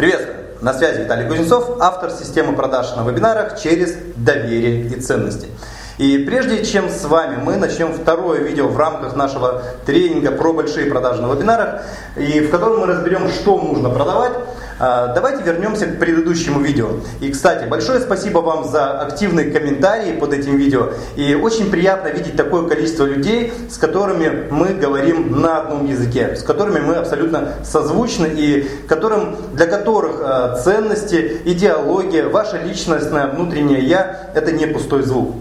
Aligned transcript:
Приветствую! 0.00 0.38
На 0.62 0.72
связи 0.72 1.02
Виталий 1.02 1.28
Кузнецов, 1.28 1.76
автор 1.78 2.10
системы 2.10 2.54
продаж 2.54 2.96
на 2.96 3.06
вебинарах 3.06 3.60
через 3.60 3.94
доверие 4.16 4.86
и 4.86 4.98
ценности. 4.98 5.46
И 5.98 6.16
прежде 6.16 6.64
чем 6.64 6.88
с 6.88 7.04
вами 7.04 7.36
мы 7.36 7.56
начнем 7.56 7.92
второе 7.92 8.38
видео 8.38 8.68
в 8.68 8.78
рамках 8.78 9.14
нашего 9.14 9.62
тренинга 9.84 10.30
про 10.30 10.54
большие 10.54 10.86
продажи 10.90 11.20
на 11.20 11.30
вебинарах, 11.30 11.82
и 12.16 12.40
в 12.40 12.50
котором 12.50 12.80
мы 12.80 12.86
разберем, 12.86 13.28
что 13.28 13.58
нужно 13.60 13.90
продавать, 13.90 14.32
давайте 14.80 15.42
вернемся 15.42 15.86
к 15.86 15.98
предыдущему 15.98 16.60
видео. 16.60 16.88
И, 17.20 17.30
кстати, 17.30 17.68
большое 17.68 18.00
спасибо 18.00 18.38
вам 18.38 18.68
за 18.68 19.00
активные 19.00 19.50
комментарии 19.50 20.12
под 20.12 20.32
этим 20.32 20.56
видео. 20.56 20.92
И 21.16 21.34
очень 21.34 21.70
приятно 21.70 22.08
видеть 22.08 22.36
такое 22.36 22.66
количество 22.66 23.04
людей, 23.04 23.52
с 23.68 23.76
которыми 23.76 24.48
мы 24.50 24.68
говорим 24.68 25.40
на 25.40 25.58
одном 25.58 25.86
языке, 25.86 26.34
с 26.36 26.42
которыми 26.42 26.80
мы 26.80 26.94
абсолютно 26.94 27.54
созвучны 27.62 28.26
и 28.34 28.68
которым, 28.88 29.36
для 29.52 29.66
которых 29.66 30.20
а, 30.20 30.56
ценности, 30.56 31.42
идеология, 31.44 32.28
ваша 32.28 32.58
личностное 32.58 33.26
внутреннее 33.26 33.80
«я»– 33.80 34.30
это 34.34 34.52
не 34.52 34.66
пустой 34.66 35.02
звук. 35.02 35.34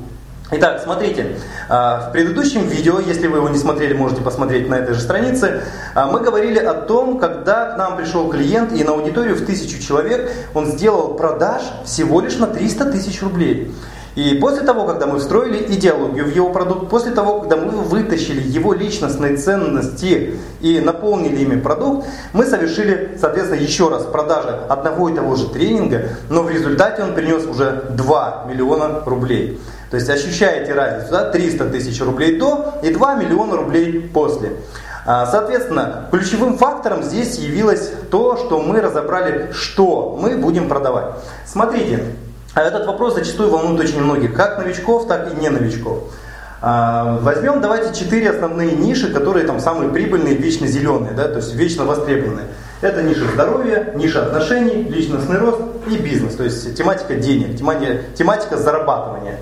Итак, 0.52 0.82
смотрите, 0.84 1.36
а, 1.68 2.10
в 2.10 2.12
предыдущем 2.12 2.68
видео, 2.68 3.00
если 3.00 3.28
вы 3.28 3.38
его 3.38 3.50
не 3.50 3.60
смотрели, 3.60 3.94
можете 3.94 4.22
посмотреть 4.22 4.68
на 4.68 4.80
этой 4.80 4.96
же 4.96 5.00
странице, 5.00 5.62
а, 5.94 6.08
мы 6.08 6.22
говорили 6.22 6.58
о 6.58 6.74
том, 6.74 7.20
когда 7.20 7.74
к 7.74 7.78
нам 7.78 7.96
пришел 7.96 8.28
клиент 8.30 8.74
и 8.74 8.84
на 8.84 8.94
аудиторию 8.94 9.36
в 9.36 9.46
тысячу 9.46 9.80
человек 9.80 10.32
он 10.56 10.66
сделал 10.66 11.14
продаж 11.14 11.62
всего 11.86 12.20
лишь 12.20 12.38
на 12.38 12.48
300 12.48 12.86
тысяч 12.86 13.22
рублей. 13.22 13.72
И 14.20 14.34
после 14.34 14.64
того, 14.64 14.86
когда 14.86 15.08
мы 15.08 15.18
встроили 15.18 15.74
идеологию 15.74 16.26
в 16.26 16.36
его 16.36 16.50
продукт, 16.50 16.90
после 16.90 17.14
того, 17.14 17.40
когда 17.40 17.56
мы 17.56 17.70
вытащили 17.70 18.42
его 18.42 18.74
личностные 18.74 19.38
ценности 19.38 20.34
и 20.60 20.82
наполнили 20.82 21.38
ими 21.38 21.58
продукт, 21.58 22.06
мы 22.34 22.46
совершили, 22.46 23.18
соответственно, 23.18 23.62
еще 23.62 23.88
раз 23.88 24.04
продажи 24.04 24.60
одного 24.68 25.08
и 25.08 25.16
того 25.16 25.38
же 25.38 25.48
тренинга, 25.48 26.10
но 26.30 26.44
в 26.44 26.52
результате 26.52 27.02
он 27.02 27.14
принес 27.14 27.46
уже 27.46 27.86
2 27.92 28.48
миллиона 28.50 29.04
рублей. 29.06 29.62
То 29.90 29.96
есть 29.96 30.10
ощущаете 30.10 30.74
разницу, 30.74 31.12
да? 31.12 31.32
300 31.32 31.70
тысяч 31.70 32.02
рублей 32.02 32.38
до 32.38 32.74
и 32.84 32.92
2 32.92 33.16
миллиона 33.16 33.56
рублей 33.56 34.02
после. 34.14 34.52
А, 35.06 35.28
соответственно, 35.28 36.10
ключевым 36.12 36.58
фактором 36.58 37.04
здесь 37.04 37.38
явилось 37.38 37.90
то, 38.12 38.36
что 38.36 38.60
мы 38.60 38.82
разобрали, 38.82 39.54
что 39.54 40.20
мы 40.22 40.36
будем 40.36 40.68
продавать. 40.68 41.06
Смотрите, 41.46 42.04
этот 42.56 42.86
вопрос 42.88 43.16
зачастую 43.16 43.50
волнует 43.50 43.80
очень 43.80 44.02
многих, 44.02 44.34
как 44.34 44.58
новичков, 44.58 45.08
так 45.08 45.32
и 45.34 45.40
не 45.40 45.50
новичков. 45.50 46.04
А, 46.62 47.20
возьмем 47.22 47.62
давайте 47.62 47.98
четыре 47.98 48.32
основные 48.32 48.74
ниши, 48.74 49.14
которые 49.14 49.46
там 49.46 49.60
самые 49.60 49.90
прибыльные, 49.90 50.36
вечно 50.36 50.68
зеленые, 50.68 51.14
да, 51.14 51.28
то 51.28 51.38
есть 51.38 51.54
вечно 51.56 51.86
востребованные. 51.86 52.48
Это 52.82 53.02
ниша 53.02 53.26
здоровья, 53.34 53.94
ниша 53.96 54.26
отношений, 54.26 54.84
личностный 54.84 55.38
рост 55.38 55.62
и 55.88 55.98
бизнес, 55.98 56.36
то 56.36 56.44
есть 56.44 56.78
тематика 56.78 57.16
денег, 57.16 57.58
тематика, 57.58 58.00
тематика 58.18 58.58
зарабатывания. 58.58 59.38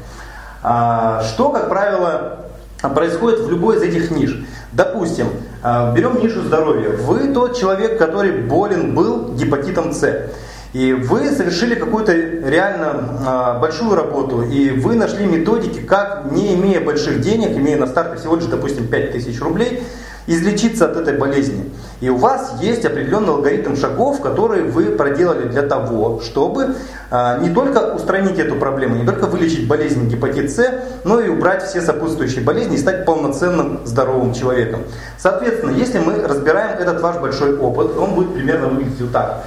А, 0.62 1.24
что, 1.24 1.50
как 1.50 1.70
правило, 1.70 2.40
происходит 2.82 3.40
в 3.40 3.50
любой 3.50 3.78
из 3.78 3.82
этих 3.82 4.12
ниш. 4.12 4.46
Допустим, 4.74 5.28
а, 5.64 5.94
берем 5.94 6.20
нишу 6.20 6.42
здоровья. 6.42 6.90
Вы 6.90 7.34
тот 7.34 7.58
человек, 7.58 7.98
который 7.98 8.42
болен 8.42 8.94
был 8.94 9.34
гепатитом 9.34 9.94
С. 9.94 10.30
И 10.78 10.94
вы 10.94 11.32
совершили 11.32 11.74
какую-то 11.74 12.14
реально 12.14 13.20
а, 13.26 13.60
большую 13.60 13.96
работу, 13.96 14.44
и 14.44 14.70
вы 14.70 14.94
нашли 14.94 15.26
методики, 15.26 15.80
как, 15.80 16.32
не 16.32 16.54
имея 16.54 16.82
больших 16.82 17.20
денег, 17.20 17.58
имея 17.58 17.80
на 17.80 17.88
старте 17.88 18.18
всего 18.18 18.36
лишь, 18.36 18.46
допустим, 18.46 18.86
5000 18.86 19.42
рублей, 19.42 19.84
излечиться 20.28 20.86
от 20.86 20.96
этой 20.96 21.18
болезни. 21.18 21.72
И 22.00 22.10
у 22.10 22.18
вас 22.18 22.58
есть 22.62 22.86
определенный 22.86 23.30
алгоритм 23.30 23.76
шагов, 23.76 24.22
которые 24.22 24.66
вы 24.66 24.86
проделали 24.92 25.48
для 25.48 25.64
того, 25.64 26.22
чтобы 26.22 26.76
а, 27.10 27.40
не 27.40 27.50
только 27.50 27.96
устранить 27.96 28.38
эту 28.38 28.54
проблему, 28.54 28.98
не 28.98 29.06
только 29.06 29.26
вылечить 29.26 29.68
болезнь 29.68 30.08
гепатит 30.08 30.52
С, 30.52 30.84
но 31.04 31.20
и 31.20 31.28
убрать 31.28 31.64
все 31.64 31.82
сопутствующие 31.82 32.44
болезни 32.44 32.76
и 32.76 32.78
стать 32.78 33.04
полноценным 33.04 33.80
здоровым 33.84 34.36
человеком. 34.36 34.82
Соответственно, 35.18 35.72
если 35.72 35.98
мы 35.98 36.22
разбираем 36.22 36.78
этот 36.78 37.02
ваш 37.02 37.18
большой 37.18 37.58
опыт, 37.58 37.98
он 37.98 38.14
будет 38.14 38.36
примерно 38.36 38.68
выглядеть 38.68 39.02
вот 39.02 39.12
так. 39.12 39.44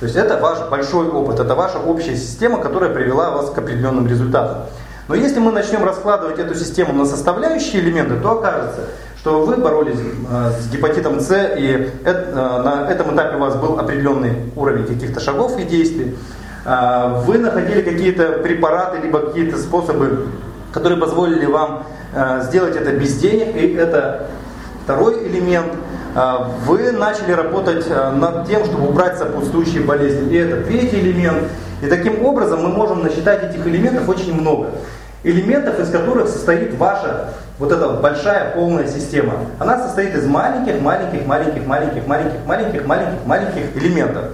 То 0.00 0.06
есть 0.06 0.16
это 0.16 0.38
ваш 0.38 0.58
большой 0.70 1.08
опыт, 1.08 1.40
это 1.40 1.54
ваша 1.54 1.78
общая 1.78 2.16
система, 2.16 2.58
которая 2.58 2.92
привела 2.92 3.30
вас 3.30 3.50
к 3.50 3.58
определенным 3.58 4.06
результатам. 4.06 4.66
Но 5.06 5.14
если 5.14 5.38
мы 5.38 5.52
начнем 5.52 5.84
раскладывать 5.84 6.38
эту 6.38 6.54
систему 6.54 6.94
на 6.94 7.04
составляющие 7.04 7.82
элементы, 7.82 8.16
то 8.16 8.32
окажется, 8.32 8.80
что 9.18 9.42
вы 9.42 9.56
боролись 9.56 9.98
э, 9.98 10.50
с 10.60 10.70
гепатитом 10.70 11.20
С, 11.20 11.30
и 11.56 11.90
э, 12.04 12.32
на 12.34 12.90
этом 12.90 13.14
этапе 13.14 13.36
у 13.36 13.40
вас 13.40 13.56
был 13.56 13.78
определенный 13.78 14.52
уровень 14.56 14.86
каких-то 14.86 15.20
шагов 15.20 15.58
и 15.58 15.64
действий. 15.64 16.16
Э, 16.64 17.22
вы 17.24 17.38
находили 17.38 17.82
какие-то 17.82 18.38
препараты, 18.42 18.98
либо 18.98 19.20
какие-то 19.20 19.58
способы, 19.58 20.26
которые 20.72 20.98
позволили 20.98 21.46
вам 21.46 21.86
сделать 22.42 22.76
это 22.76 22.92
без 22.92 23.16
денег, 23.16 23.56
и 23.56 23.74
это 23.74 24.28
второй 24.84 25.26
элемент. 25.26 25.72
Вы 26.14 26.92
начали 26.92 27.32
работать 27.32 27.88
над 27.88 28.46
тем, 28.46 28.64
чтобы 28.64 28.88
убрать 28.88 29.18
сопутствующие 29.18 29.82
болезни, 29.82 30.32
и 30.32 30.36
это 30.36 30.64
третий 30.64 31.00
элемент. 31.00 31.48
И 31.82 31.86
таким 31.86 32.24
образом 32.24 32.62
мы 32.62 32.68
можем 32.68 33.02
насчитать 33.02 33.42
этих 33.44 33.66
элементов 33.66 34.08
очень 34.08 34.38
много. 34.40 34.68
Элементов, 35.24 35.80
из 35.80 35.90
которых 35.90 36.28
состоит 36.28 36.74
ваша 36.74 37.30
вот 37.58 37.72
эта 37.72 37.88
большая 37.88 38.54
полная 38.54 38.86
система, 38.86 39.34
она 39.58 39.78
состоит 39.78 40.14
из 40.14 40.26
маленьких, 40.26 40.80
маленьких, 40.80 41.26
маленьких, 41.26 41.66
маленьких, 41.66 42.06
маленьких, 42.06 42.46
маленьких, 42.46 42.86
маленьких, 42.86 43.26
маленьких 43.26 43.76
элементов. 43.76 44.24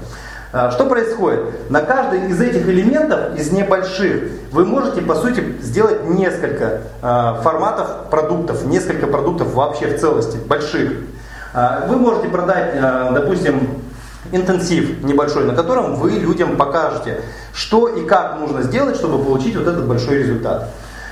А, 0.53 0.71
что 0.73 0.87
происходит? 0.87 1.71
На 1.71 1.81
каждый 1.81 2.29
из 2.29 2.41
этих 2.41 2.67
элементов, 2.67 3.39
из 3.39 3.53
небольших, 3.53 4.31
вы 4.51 4.65
можете, 4.65 5.01
по 5.01 5.15
сути, 5.15 5.45
сделать 5.61 6.09
несколько 6.09 6.81
а, 7.03 7.41
форматов 7.43 8.11
продуктов, 8.11 8.65
несколько 8.65 9.07
продуктов 9.07 9.55
вообще 9.55 9.87
в 9.87 10.01
целости, 10.01 10.39
больших. 10.49 10.93
А, 11.53 11.87
вы 11.87 11.97
можете 11.97 12.29
продать, 12.29 12.75
допустим, 13.13 13.81
интенсив 14.33 15.03
небольшой, 15.03 15.45
на 15.45 15.55
котором 15.55 15.97
вы 15.97 16.11
людям 16.11 16.57
покажете, 16.57 17.23
что 17.53 17.89
и 17.89 18.05
как 18.07 18.39
нужно 18.39 18.63
сделать, 18.63 18.97
чтобы 18.97 19.23
получить 19.23 19.57
вот 19.57 19.67
этот 19.67 19.87
большой 19.87 20.19
результат. 20.19 20.71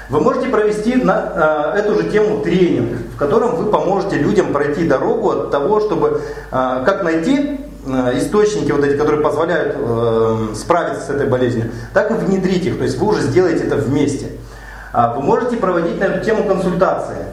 Вы 0.09 0.21
можете 0.21 0.49
провести 0.49 0.94
на 0.97 1.75
э, 1.75 1.81
эту 1.81 1.94
же 1.94 2.10
тему 2.10 2.43
тренинг, 2.43 2.97
в 3.15 3.19
котором 3.19 3.56
вы 3.56 3.71
поможете 3.71 4.16
людям 4.16 4.54
пройти 4.54 4.88
дорогу 4.88 5.31
от 5.31 5.50
того, 5.50 5.81
чтобы 5.81 6.22
э, 6.50 6.82
как 6.87 7.03
найти 7.03 7.60
э, 7.87 8.19
источники, 8.19 8.72
вот 8.72 8.84
эти, 8.84 8.97
которые 8.97 9.20
позволяют 9.20 9.76
э, 9.78 10.47
справиться 10.55 11.03
с 11.03 11.10
этой 11.10 11.26
болезнью, 11.26 11.72
так 11.93 12.10
и 12.10 12.15
внедрить 12.15 12.65
их. 12.65 12.78
То 12.78 12.84
есть 12.84 12.97
вы 12.97 13.09
уже 13.09 13.20
сделаете 13.20 13.65
это 13.65 13.76
вместе. 13.76 14.28
А 14.94 15.12
вы 15.12 15.20
можете 15.20 15.59
проводить 15.59 16.00
на 16.00 16.05
эту 16.05 16.25
тему 16.25 16.44
консультации. 16.44 17.26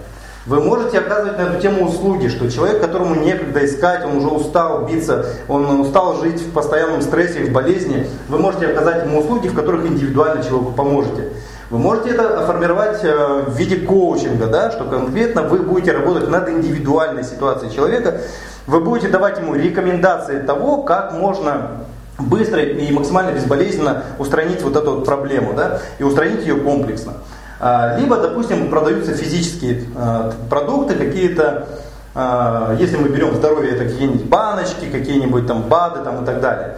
Вы 0.46 0.62
можете 0.62 1.00
оказывать 1.00 1.40
на 1.40 1.44
эту 1.44 1.60
тему 1.60 1.86
услуги, 1.88 2.28
что 2.28 2.52
человек, 2.52 2.80
которому 2.80 3.16
некогда 3.16 3.66
искать, 3.66 4.06
он 4.06 4.18
уже 4.18 4.28
устал 4.28 4.86
биться, 4.86 5.26
он 5.48 5.80
устал 5.80 6.22
жить 6.22 6.40
в 6.40 6.52
постоянном 6.52 7.02
стрессе 7.02 7.46
в 7.46 7.52
болезни, 7.52 8.08
вы 8.30 8.38
можете 8.38 8.68
оказать 8.68 9.06
ему 9.06 9.22
услуги, 9.22 9.48
в 9.48 9.56
которых 9.56 9.88
индивидуально 9.88 10.44
человеку 10.44 10.72
поможете. 10.72 11.30
Вы 11.72 11.80
можете 11.80 12.12
это 12.12 12.46
формировать 12.46 13.04
э, 13.04 13.46
в 13.48 13.58
виде 13.58 13.78
коучинга, 13.78 14.46
да, 14.46 14.70
что 14.70 14.84
конкретно 14.86 15.42
вы 15.42 15.60
будете 15.60 15.94
работать 15.94 16.30
над 16.30 16.48
индивидуальной 16.48 17.24
ситуацией 17.24 17.74
человека, 17.74 18.22
вы 18.68 18.82
будете 18.82 19.08
давать 19.08 19.40
ему 19.40 19.56
рекомендации 19.56 20.42
того, 20.42 20.84
как 20.84 21.14
можно 21.14 21.72
быстро 22.20 22.62
и 22.62 22.92
максимально 22.92 23.32
безболезненно 23.32 24.04
устранить 24.20 24.62
вот 24.62 24.76
эту 24.76 24.98
вот 24.98 25.06
проблему, 25.06 25.54
да, 25.54 25.82
и 25.98 26.04
устранить 26.04 26.42
ее 26.42 26.56
комплексно. 26.58 27.14
А, 27.60 27.98
либо, 27.98 28.18
допустим, 28.18 28.70
продаются 28.70 29.14
физические 29.14 29.84
э, 29.96 30.32
продукты, 30.50 30.96
какие-то, 30.96 31.68
э, 32.14 32.78
если 32.80 32.98
мы 32.98 33.10
берем 33.10 33.34
здоровье, 33.36 33.72
это 33.72 33.86
какие-нибудь 33.86 34.26
баночки, 34.26 34.90
какие-нибудь 34.92 35.48
там 35.48 35.64
БАДы 35.64 36.04
там, 36.04 36.24
и 36.24 36.26
так 36.26 36.42
далее. 36.42 36.76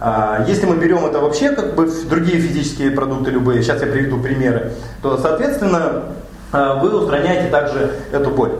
А, 0.00 0.44
если 0.46 0.66
мы 0.66 0.76
берем 0.76 1.04
это 1.06 1.20
вообще 1.20 1.50
как 1.50 1.74
бы 1.74 1.90
другие 2.08 2.38
физические 2.38 2.90
продукты 2.90 3.30
любые, 3.30 3.62
сейчас 3.62 3.80
я 3.80 3.86
приведу 3.86 4.18
примеры, 4.18 4.72
то, 5.02 5.16
соответственно, 5.18 6.02
а, 6.52 6.74
вы 6.74 6.98
устраняете 6.98 7.48
также 7.50 7.92
эту 8.12 8.30
боль. 8.30 8.52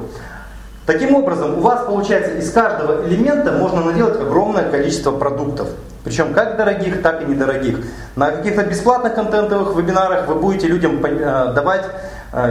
Таким 0.87 1.15
образом, 1.15 1.59
у 1.59 1.61
вас 1.61 1.87
получается 1.87 2.33
из 2.33 2.51
каждого 2.53 3.07
элемента 3.07 3.53
можно 3.53 3.83
наделать 3.83 4.21
огромное 4.21 4.71
количество 4.71 5.13
продуктов. 5.13 5.69
Причем 6.05 6.35
как 6.35 6.59
дорогих, 6.59 7.01
так 7.01 7.23
и 7.23 7.25
недорогих. 7.25 7.79
На 8.17 8.31
каких-то 8.31 8.65
бесплатных 8.65 9.15
контентовых 9.15 9.75
вебинарах 9.75 10.29
вы 10.29 10.35
будете 10.35 10.67
людям 10.67 11.01
а, 11.03 11.53
давать 11.53 11.87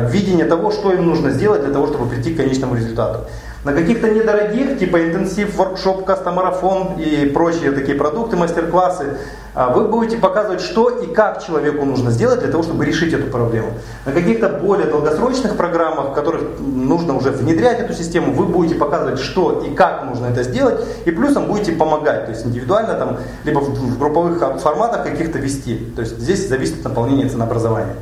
видение 0.10 0.46
того, 0.46 0.72
что 0.72 0.94
им 0.94 1.06
нужно 1.06 1.30
сделать 1.30 1.64
для 1.64 1.74
того, 1.74 1.88
чтобы 1.88 2.10
прийти 2.10 2.34
к 2.34 2.38
конечному 2.38 2.76
результату. 2.76 3.26
На 3.64 3.72
каких-то 3.72 4.10
недорогих, 4.10 4.78
типа 4.78 5.06
интенсив, 5.06 5.56
воркшоп, 5.56 6.04
кастомарафон 6.04 6.96
и 6.98 7.28
прочие 7.28 7.72
такие 7.72 7.98
продукты, 7.98 8.36
мастер-классы, 8.36 9.18
а, 9.56 9.70
вы 9.70 9.88
будете 9.88 10.18
показывать, 10.18 10.60
что 10.60 10.90
и 10.90 11.08
как 11.08 11.42
человеку 11.46 11.86
нужно 11.86 12.12
сделать 12.12 12.42
для 12.42 12.52
того, 12.52 12.64
чтобы 12.64 12.86
решить 12.86 13.14
эту 13.14 13.32
проблему. 13.32 13.70
На 14.06 14.12
каких-то 14.12 14.50
более 14.50 14.88
долгосрочных 14.88 15.56
программах, 15.56 16.10
в 16.10 16.14
которых 16.14 16.60
нужно 16.60 17.16
уже 17.16 17.32
внедрять 17.32 17.80
эту 17.80 17.94
систему, 17.94 18.34
вы 18.34 18.48
будете 18.48 18.76
показывать, 18.76 19.20
что 19.20 19.64
и 19.66 19.74
как 19.74 20.04
нужно 20.06 20.26
это 20.26 20.44
сделать, 20.44 20.84
и 21.06 21.12
плюсом 21.12 21.46
будете 21.46 21.72
помогать, 21.72 22.26
то 22.26 22.32
есть 22.32 22.46
индивидуально, 22.46 22.96
там, 22.96 23.20
либо 23.46 23.60
в 23.60 23.98
групповых 23.98 24.60
форматах 24.60 25.04
каких-то 25.04 25.40
вести. 25.40 25.78
То 25.96 26.02
есть 26.02 26.20
здесь 26.20 26.50
зависит 26.50 26.80
от 26.80 26.84
наполнения 26.84 27.30
ценообразования. 27.30 27.96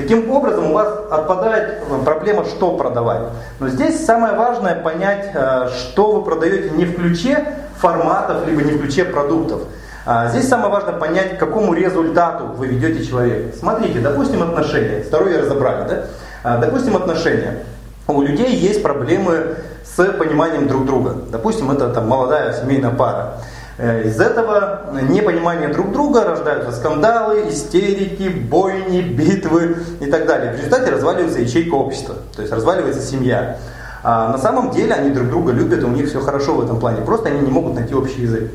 Таким 0.00 0.30
образом, 0.30 0.70
у 0.70 0.72
вас 0.72 0.88
отпадает 1.10 1.82
э, 1.82 2.04
проблема, 2.04 2.44
что 2.46 2.74
продавать. 2.76 3.20
Но 3.58 3.68
здесь 3.68 4.04
самое 4.04 4.34
важное 4.34 4.74
понять, 4.74 5.30
э, 5.34 5.68
что 5.68 6.12
вы 6.12 6.24
продаете 6.24 6.70
не 6.70 6.86
в 6.86 6.96
ключе 6.96 7.54
форматов, 7.76 8.46
либо 8.46 8.62
не 8.62 8.72
в 8.72 8.80
ключе 8.80 9.04
продуктов. 9.04 9.60
А 10.06 10.28
здесь 10.28 10.48
самое 10.48 10.70
важное 10.72 10.94
понять, 10.94 11.36
к 11.36 11.38
какому 11.38 11.74
результату 11.74 12.46
вы 12.46 12.68
ведете 12.68 13.04
человека. 13.04 13.54
Смотрите, 13.58 13.98
допустим, 14.00 14.42
отношения. 14.42 15.04
Здоровье 15.04 15.40
разобрали, 15.40 15.88
да? 15.88 16.04
А, 16.42 16.56
допустим, 16.56 16.96
отношения. 16.96 17.64
У 18.06 18.22
людей 18.22 18.56
есть 18.56 18.82
проблемы 18.82 19.56
с 19.84 20.02
пониманием 20.12 20.66
друг 20.66 20.86
друга. 20.86 21.14
Допустим, 21.30 21.70
это 21.70 21.90
там 21.90 22.08
молодая 22.08 22.54
семейная 22.54 22.90
пара. 22.90 23.34
Э, 23.82 24.02
из 24.06 24.20
этого 24.20 24.80
непонимания 25.08 25.72
друг 25.72 25.92
друга 25.92 26.22
рождаются 26.24 26.70
скандалы, 26.72 27.48
истерики, 27.48 28.28
бойни, 28.28 29.00
битвы 29.00 29.78
и 30.00 30.06
так 30.06 30.26
далее. 30.26 30.52
В 30.52 30.56
результате 30.56 30.90
разваливается 30.90 31.40
ячейка 31.40 31.74
общества, 31.74 32.16
то 32.36 32.42
есть 32.42 32.52
разваливается 32.52 33.00
семья. 33.00 33.56
А 34.02 34.28
на 34.32 34.36
самом 34.38 34.70
деле 34.70 34.92
они 34.92 35.10
друг 35.10 35.30
друга 35.30 35.52
любят, 35.52 35.80
и 35.80 35.86
у 35.86 35.90
них 35.90 36.08
все 36.08 36.20
хорошо 36.20 36.56
в 36.56 36.64
этом 36.64 36.78
плане, 36.78 37.00
просто 37.00 37.30
они 37.30 37.40
не 37.40 37.50
могут 37.50 37.74
найти 37.74 37.94
общий 37.94 38.20
язык. 38.22 38.50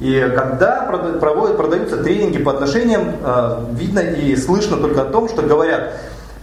И 0.00 0.32
когда 0.34 0.82
проводят, 1.20 1.56
продаются 1.56 1.98
тренинги 1.98 2.38
по 2.38 2.50
отношениям, 2.50 3.12
э, 3.22 3.64
видно 3.74 4.00
и 4.00 4.34
слышно 4.34 4.76
только 4.78 5.02
о 5.02 5.04
том, 5.04 5.28
что 5.28 5.42
говорят, 5.42 5.92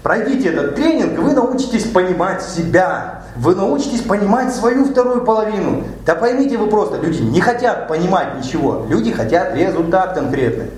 пройдите 0.04 0.50
этот 0.54 0.76
тренинг, 0.76 1.20
вы 1.20 1.34
научитесь 1.34 1.84
понимать 1.84 2.42
себя, 2.44 3.21
вы 3.36 3.56
научитесь 3.56 4.02
понимать 4.02 4.54
свою 4.54 4.86
вторую 4.86 5.24
половину. 5.24 5.84
Да 6.06 6.16
поймите 6.16 6.58
вы 6.58 6.68
просто, 6.68 6.98
люди 6.98 7.22
не 7.22 7.40
хотят 7.40 7.88
понимать 7.88 8.38
ничего, 8.38 8.86
люди 8.90 9.12
хотят 9.12 9.56
результат 9.56 10.14
конкретный. 10.14 10.72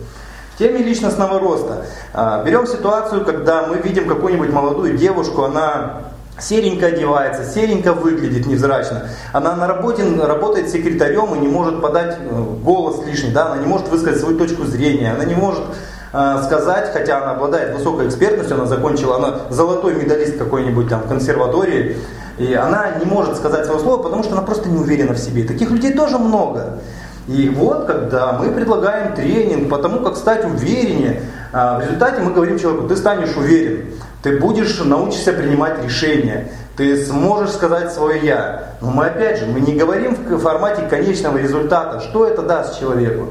В 0.53 0.59
теме 0.59 0.79
личностного 0.83 1.39
роста. 1.39 1.85
А, 2.13 2.43
берем 2.43 2.67
ситуацию, 2.67 3.25
когда 3.25 3.63
мы 3.63 3.77
видим 3.77 4.07
какую-нибудь 4.07 4.51
молодую 4.51 4.97
девушку, 4.97 5.43
она 5.43 6.03
серенько 6.39 6.87
одевается, 6.87 7.43
серенько 7.43 7.93
выглядит 7.93 8.45
невзрачно. 8.45 9.07
Она 9.31 9.55
на 9.55 9.67
работе 9.67 10.03
работает 10.03 10.69
секретарем 10.69 11.33
и 11.35 11.39
не 11.39 11.47
может 11.47 11.81
подать 11.81 12.17
э, 12.19 12.43
голос 12.63 13.05
лишний, 13.05 13.31
да? 13.31 13.51
она 13.51 13.61
не 13.61 13.67
может 13.67 13.87
высказать 13.89 14.19
свою 14.19 14.37
точку 14.37 14.63
зрения, 14.65 15.11
она 15.11 15.25
не 15.25 15.35
может 15.35 15.63
э, 16.11 16.41
сказать, 16.45 16.91
хотя 16.91 17.21
она 17.21 17.31
обладает 17.31 17.75
высокой 17.75 18.07
экспертностью, 18.07 18.57
она 18.57 18.65
закончила, 18.65 19.17
она 19.17 19.41
золотой 19.49 19.95
медалист 19.95 20.37
какой-нибудь 20.37 20.89
там 20.89 21.07
консерватории, 21.07 21.97
и 22.37 22.53
она 22.53 22.91
не 22.99 23.05
может 23.05 23.37
сказать 23.37 23.65
свое 23.65 23.79
слово, 23.79 24.01
потому 24.01 24.23
что 24.23 24.33
она 24.33 24.41
просто 24.41 24.69
не 24.69 24.77
уверена 24.77 25.13
в 25.13 25.19
себе. 25.19 25.43
Таких 25.43 25.69
людей 25.71 25.93
тоже 25.93 26.17
много. 26.17 26.79
И 27.27 27.47
вот, 27.49 27.85
когда 27.85 28.33
мы 28.33 28.51
предлагаем 28.51 29.15
тренинг 29.15 29.69
по 29.69 29.77
тому, 29.77 29.99
как 30.01 30.17
стать 30.17 30.43
увереннее, 30.45 31.21
а, 31.53 31.77
в 31.77 31.83
результате 31.83 32.21
мы 32.21 32.31
говорим 32.31 32.59
человеку, 32.59 32.87
ты 32.87 32.97
станешь 32.97 33.35
уверен, 33.37 33.91
ты 34.21 34.39
будешь 34.39 34.79
научишься 34.79 35.31
принимать 35.31 35.83
решения, 35.83 36.49
ты 36.75 37.05
сможешь 37.05 37.51
сказать 37.51 37.93
свое 37.93 38.19
«я». 38.25 38.73
Но 38.81 38.91
мы 38.91 39.05
опять 39.05 39.39
же, 39.39 39.45
мы 39.45 39.61
не 39.61 39.73
говорим 39.73 40.15
в 40.15 40.39
формате 40.39 40.81
конечного 40.89 41.37
результата, 41.37 42.01
что 42.01 42.25
это 42.25 42.41
даст 42.41 42.79
человеку. 42.79 43.29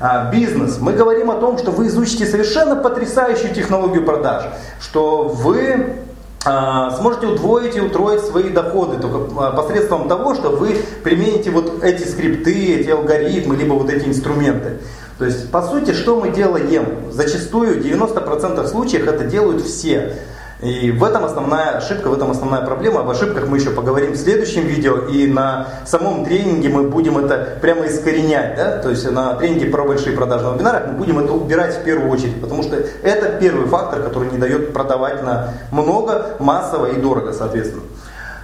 А, 0.00 0.30
бизнес. 0.30 0.78
Мы 0.80 0.92
говорим 0.92 1.30
о 1.30 1.34
том, 1.34 1.58
что 1.58 1.70
вы 1.70 1.88
изучите 1.88 2.26
совершенно 2.26 2.76
потрясающую 2.76 3.54
технологию 3.54 4.04
продаж, 4.04 4.44
что 4.80 5.24
вы 5.24 5.96
сможете 6.44 7.26
удвоить 7.26 7.74
и 7.76 7.80
утроить 7.80 8.20
свои 8.20 8.50
доходы 8.50 8.98
только 8.98 9.30
а, 9.38 9.52
посредством 9.52 10.08
того, 10.08 10.34
что 10.34 10.50
вы 10.50 10.76
примените 11.02 11.50
вот 11.50 11.82
эти 11.82 12.06
скрипты, 12.06 12.76
эти 12.76 12.90
алгоритмы, 12.90 13.56
либо 13.56 13.72
вот 13.72 13.88
эти 13.90 14.06
инструменты. 14.06 14.78
То 15.18 15.24
есть, 15.24 15.50
по 15.50 15.62
сути, 15.62 15.92
что 15.92 16.20
мы 16.20 16.30
делаем? 16.30 17.10
Зачастую, 17.12 17.80
в 17.80 17.86
90% 17.86 18.66
случаев 18.66 19.06
это 19.06 19.24
делают 19.24 19.62
все. 19.62 20.16
И 20.62 20.90
в 20.90 21.02
этом 21.04 21.24
основная 21.24 21.76
ошибка, 21.76 22.08
в 22.08 22.14
этом 22.14 22.30
основная 22.30 22.62
проблема. 22.62 23.00
Об 23.00 23.10
ошибках 23.10 23.48
мы 23.48 23.58
еще 23.58 23.70
поговорим 23.70 24.12
в 24.12 24.16
следующем 24.16 24.62
видео. 24.62 24.98
И 24.98 25.26
на 25.26 25.66
самом 25.84 26.24
тренинге 26.24 26.68
мы 26.68 26.84
будем 26.84 27.18
это 27.18 27.58
прямо 27.60 27.86
искоренять. 27.86 28.56
Да? 28.56 28.78
То 28.78 28.90
есть 28.90 29.10
на 29.10 29.34
тренинге 29.34 29.66
про 29.66 29.84
большие 29.84 30.16
продажи 30.16 30.44
на 30.44 30.54
вебинарах 30.54 30.86
мы 30.88 30.94
будем 30.94 31.18
это 31.18 31.32
убирать 31.32 31.76
в 31.76 31.84
первую 31.84 32.10
очередь. 32.10 32.40
Потому 32.40 32.62
что 32.62 32.76
это 33.02 33.38
первый 33.40 33.66
фактор, 33.66 34.02
который 34.02 34.30
не 34.30 34.38
дает 34.38 34.72
продавать 34.72 35.22
на 35.22 35.54
много, 35.70 36.36
массово 36.38 36.86
и 36.86 37.00
дорого, 37.00 37.32
соответственно. 37.32 37.82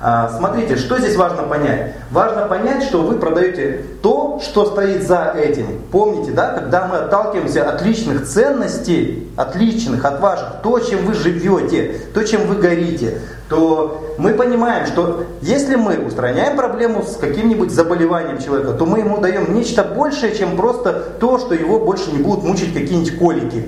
А, 0.03 0.31
смотрите, 0.31 0.77
что 0.77 0.99
здесь 0.99 1.15
важно 1.15 1.43
понять? 1.43 1.95
Важно 2.11 2.47
понять, 2.47 2.85
что 2.85 3.03
вы 3.03 3.17
продаете 3.17 3.85
то, 4.03 4.30
что 4.43 4.67
стоит 4.67 5.07
за 5.07 5.35
этим. 5.37 5.67
Помните, 5.91 6.33
да, 6.33 6.55
когда 6.55 6.87
мы 6.87 6.97
отталкиваемся 6.97 7.69
от 7.69 7.83
личных 7.83 8.27
ценностей, 8.27 9.29
от 9.37 9.57
личных, 9.57 10.05
от 10.05 10.21
ваших, 10.21 10.57
то, 10.63 10.79
чем 10.79 11.05
вы 11.07 11.15
живете, 11.15 12.01
то, 12.15 12.25
чем 12.25 12.47
вы 12.47 12.57
горите, 12.57 13.21
то 13.49 14.15
мы 14.19 14.35
понимаем, 14.35 14.87
что 14.87 15.25
если 15.43 15.75
мы 15.75 15.99
устраняем 15.99 16.57
проблему 16.57 17.03
с 17.03 17.17
каким-нибудь 17.17 17.71
заболеванием 17.71 18.39
человека, 18.39 18.73
то 18.73 18.87
мы 18.87 19.01
ему 19.01 19.19
даем 19.19 19.55
нечто 19.55 19.83
большее, 19.85 20.37
чем 20.37 20.57
просто 20.57 20.93
то, 21.19 21.39
что 21.39 21.55
его 21.55 21.81
больше 21.81 22.11
не 22.13 22.19
будут 22.19 22.45
мучить 22.45 22.73
какие-нибудь 22.73 23.19
колики. 23.19 23.65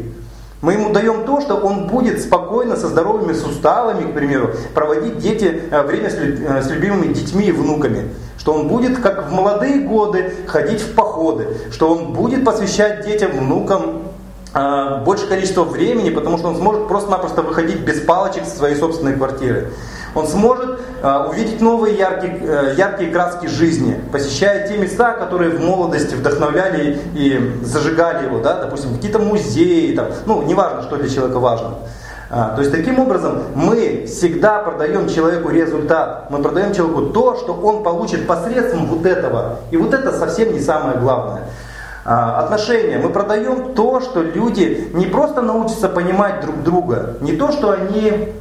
Мы 0.62 0.74
ему 0.74 0.92
даем 0.92 1.24
то, 1.24 1.40
что 1.40 1.56
он 1.56 1.88
будет 1.88 2.22
спокойно, 2.22 2.76
со 2.76 2.86
здоровыми 2.86 3.32
суставами, 3.32 4.08
к 4.08 4.14
примеру, 4.14 4.52
проводить 4.74 5.18
дети, 5.18 5.60
э, 5.68 5.82
время 5.82 6.08
э, 6.08 6.62
с 6.62 6.70
любимыми 6.70 7.12
детьми 7.12 7.46
и 7.46 7.52
внуками. 7.52 8.10
Что 8.38 8.52
он 8.54 8.68
будет, 8.68 9.00
как 9.00 9.28
в 9.28 9.32
молодые 9.32 9.80
годы, 9.80 10.32
ходить 10.46 10.80
в 10.80 10.94
походы. 10.94 11.48
Что 11.72 11.90
он 11.90 12.12
будет 12.12 12.44
посвящать 12.44 13.04
детям, 13.04 13.32
внукам 13.32 14.02
э, 14.54 15.02
больше 15.04 15.26
количества 15.26 15.64
времени, 15.64 16.10
потому 16.10 16.38
что 16.38 16.46
он 16.46 16.56
сможет 16.56 16.86
просто-напросто 16.86 17.42
выходить 17.42 17.80
без 17.80 18.00
палочек 18.00 18.44
со 18.44 18.56
своей 18.56 18.76
собственной 18.76 19.14
квартиры. 19.14 19.72
Он 20.14 20.26
сможет 20.26 20.80
э, 21.02 21.26
увидеть 21.28 21.60
новые 21.60 21.96
яркие, 21.96 22.38
э, 22.42 22.74
яркие 22.76 23.10
краски 23.10 23.46
жизни, 23.46 23.98
посещая 24.12 24.68
те 24.68 24.76
места, 24.76 25.12
которые 25.12 25.50
в 25.50 25.60
молодости 25.60 26.14
вдохновляли 26.14 27.00
и 27.14 27.58
зажигали 27.62 28.26
его, 28.26 28.40
да, 28.40 28.60
допустим, 28.60 28.94
какие-то 28.94 29.18
музеи, 29.18 29.94
там, 29.94 30.06
ну, 30.26 30.42
неважно, 30.42 30.82
что 30.82 30.96
для 30.96 31.08
человека 31.08 31.38
важно. 31.38 31.74
А, 32.34 32.54
то 32.54 32.62
есть 32.62 32.72
таким 32.72 32.98
образом 32.98 33.42
мы 33.54 34.04
всегда 34.06 34.60
продаем 34.60 35.06
человеку 35.06 35.50
результат, 35.50 36.30
мы 36.30 36.42
продаем 36.42 36.72
человеку 36.74 37.12
то, 37.12 37.36
что 37.36 37.52
он 37.52 37.82
получит 37.82 38.26
посредством 38.26 38.86
вот 38.86 39.04
этого. 39.04 39.58
И 39.70 39.76
вот 39.76 39.92
это 39.92 40.12
совсем 40.12 40.52
не 40.52 40.60
самое 40.60 40.96
главное. 40.98 41.42
А, 42.04 42.40
отношения. 42.40 42.98
Мы 42.98 43.10
продаем 43.10 43.74
то, 43.74 44.00
что 44.00 44.22
люди 44.22 44.88
не 44.94 45.06
просто 45.06 45.42
научатся 45.42 45.88
понимать 45.88 46.40
друг 46.40 46.62
друга, 46.62 47.16
не 47.20 47.32
то, 47.32 47.52
что 47.52 47.70
они 47.70 48.32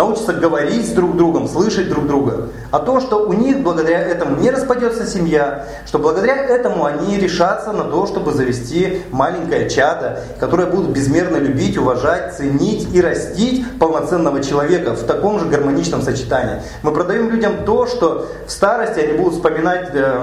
научатся 0.00 0.32
говорить 0.32 0.86
с 0.86 0.92
друг 0.92 1.16
другом, 1.16 1.46
слышать 1.46 1.90
друг 1.90 2.06
друга, 2.06 2.48
а 2.70 2.78
то, 2.78 3.00
что 3.00 3.28
у 3.28 3.34
них 3.34 3.60
благодаря 3.60 4.00
этому 4.00 4.36
не 4.36 4.50
распадется 4.50 5.06
семья, 5.06 5.66
что 5.86 5.98
благодаря 5.98 6.36
этому 6.36 6.86
они 6.86 7.18
решатся 7.18 7.72
на 7.72 7.84
то, 7.84 8.06
чтобы 8.06 8.32
завести 8.32 9.02
маленькое 9.10 9.68
чадо, 9.68 10.22
которое 10.38 10.66
будут 10.66 10.90
безмерно 10.90 11.36
любить, 11.36 11.76
уважать, 11.76 12.34
ценить 12.34 12.88
и 12.94 13.00
растить 13.00 13.78
полноценного 13.78 14.42
человека 14.42 14.94
в 14.94 15.02
таком 15.02 15.38
же 15.38 15.46
гармоничном 15.46 16.00
сочетании. 16.00 16.62
Мы 16.82 16.92
продаем 16.92 17.28
людям 17.30 17.64
то, 17.66 17.86
что 17.86 18.26
в 18.46 18.50
старости 18.50 19.00
они 19.00 19.18
будут 19.18 19.34
вспоминать 19.34 19.90
э, 19.92 20.18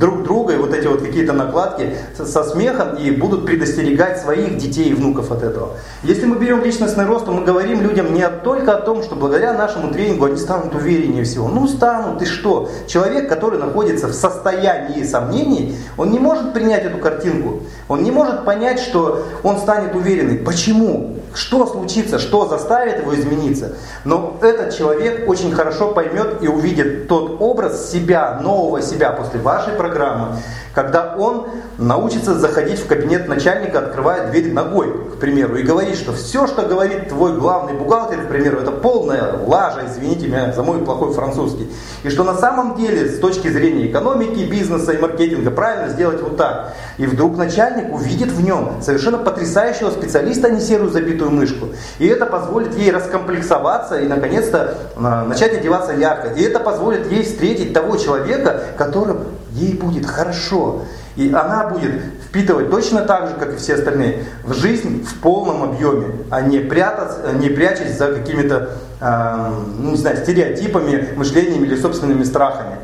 друг 0.00 0.22
друга 0.22 0.45
вот 0.66 0.74
эти 0.74 0.86
вот 0.86 1.02
какие-то 1.02 1.32
накладки 1.32 1.94
со 2.14 2.44
смехом 2.44 2.96
и 2.96 3.10
будут 3.10 3.46
предостерегать 3.46 4.20
своих 4.20 4.58
детей 4.58 4.90
и 4.90 4.94
внуков 4.94 5.30
от 5.32 5.42
этого. 5.42 5.74
Если 6.02 6.26
мы 6.26 6.36
берем 6.36 6.62
личностный 6.62 7.06
рост, 7.06 7.26
то 7.26 7.32
мы 7.32 7.44
говорим 7.44 7.80
людям 7.80 8.12
не 8.12 8.26
только 8.28 8.76
о 8.76 8.80
том, 8.80 9.02
что 9.02 9.14
благодаря 9.14 9.52
нашему 9.52 9.92
тренингу 9.92 10.26
они 10.26 10.36
станут 10.36 10.74
увереннее 10.74 11.24
всего. 11.24 11.48
Ну, 11.48 11.66
станут, 11.66 12.18
ты 12.18 12.26
что? 12.26 12.68
Человек, 12.86 13.28
который 13.28 13.58
находится 13.58 14.08
в 14.08 14.12
состоянии 14.12 15.04
сомнений, 15.04 15.76
он 15.96 16.10
не 16.10 16.18
может 16.18 16.52
принять 16.52 16.84
эту 16.84 16.98
картинку. 16.98 17.62
Он 17.88 18.02
не 18.02 18.10
может 18.10 18.44
понять, 18.44 18.80
что 18.80 19.24
он 19.42 19.58
станет 19.58 19.94
уверенным. 19.94 20.44
Почему? 20.44 21.16
Что 21.34 21.66
случится? 21.66 22.18
Что 22.18 22.48
заставит 22.48 23.00
его 23.00 23.14
измениться? 23.14 23.76
Но 24.04 24.38
этот 24.40 24.76
человек 24.76 25.28
очень 25.28 25.52
хорошо 25.52 25.92
поймет 25.92 26.38
и 26.40 26.48
увидит 26.48 27.08
тот 27.08 27.36
образ 27.40 27.90
себя, 27.90 28.40
нового 28.42 28.80
себя 28.80 29.10
после 29.10 29.40
вашей 29.40 29.74
программы, 29.74 30.36
когда 30.76 31.14
он 31.16 31.46
научится 31.78 32.38
заходить 32.38 32.78
в 32.78 32.86
кабинет 32.86 33.28
начальника, 33.28 33.78
открывая 33.78 34.30
дверь 34.30 34.52
ногой, 34.52 34.92
к 35.14 35.18
примеру, 35.18 35.56
и 35.56 35.62
говорить, 35.62 35.96
что 35.96 36.12
все, 36.12 36.46
что 36.46 36.66
говорит 36.66 37.08
твой 37.08 37.32
главный 37.32 37.72
бухгалтер, 37.72 38.26
к 38.26 38.28
примеру, 38.28 38.58
это 38.58 38.72
полная 38.72 39.38
лажа, 39.46 39.84
извините 39.90 40.26
меня 40.26 40.52
за 40.52 40.62
мой 40.62 40.80
плохой 40.80 41.14
французский. 41.14 41.72
И 42.02 42.10
что 42.10 42.24
на 42.24 42.34
самом 42.34 42.76
деле, 42.76 43.08
с 43.08 43.18
точки 43.18 43.48
зрения 43.48 43.86
экономики, 43.86 44.40
бизнеса 44.40 44.92
и 44.92 44.98
маркетинга, 44.98 45.50
правильно 45.50 45.88
сделать 45.88 46.20
вот 46.20 46.36
так. 46.36 46.74
И 46.98 47.06
вдруг 47.06 47.38
начальник 47.38 47.94
увидит 47.94 48.30
в 48.30 48.44
нем 48.44 48.82
совершенно 48.82 49.16
потрясающего 49.16 49.90
специалиста, 49.90 50.48
а 50.48 50.50
не 50.50 50.60
серую 50.60 50.90
забитую 50.90 51.30
мышку. 51.30 51.68
И 51.98 52.06
это 52.06 52.26
позволит 52.26 52.76
ей 52.76 52.90
раскомплексоваться 52.90 53.98
и, 53.98 54.06
наконец-то, 54.06 54.76
начать 54.98 55.54
одеваться 55.54 55.94
ярко. 55.94 56.34
И 56.34 56.42
это 56.42 56.60
позволит 56.60 57.10
ей 57.10 57.22
встретить 57.22 57.72
того 57.72 57.96
человека, 57.96 58.62
которым 58.76 59.20
ей 59.56 59.74
будет 59.74 60.06
хорошо. 60.06 60.82
И 61.16 61.32
она 61.32 61.68
будет 61.68 61.92
впитывать 62.28 62.70
точно 62.70 63.02
так 63.02 63.28
же, 63.28 63.34
как 63.36 63.54
и 63.54 63.56
все 63.56 63.74
остальные, 63.74 64.24
в 64.44 64.52
жизнь 64.52 65.04
в 65.04 65.20
полном 65.20 65.62
объеме, 65.62 66.08
а 66.30 66.42
не, 66.42 66.58
прятаться, 66.58 67.32
не 67.32 67.48
прячась 67.48 67.96
за 67.96 68.08
какими-то 68.08 68.72
э, 69.00 69.50
ну, 69.78 69.92
не 69.92 69.96
знаю, 69.96 70.18
стереотипами, 70.18 71.14
мышлениями 71.16 71.64
или 71.64 71.76
собственными 71.80 72.22
страхами. 72.24 72.76